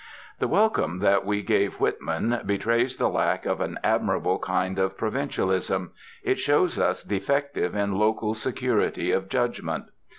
[0.39, 5.91] The welcome that we gave Whitman betrays the lack of an admirable kind of provincialism;
[6.23, 9.89] it shows us defective in local security of judgment.